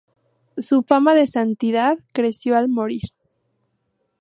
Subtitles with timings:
[0.57, 3.03] Su fama de santidad creció al morir.